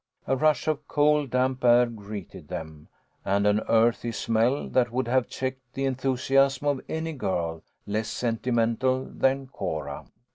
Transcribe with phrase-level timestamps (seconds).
[0.25, 2.87] A rush of cold, damp air greeted them,
[3.23, 8.07] and an earthy smell that would have checked the enthu siasm of any girl less
[8.07, 10.07] sentimental than Cora.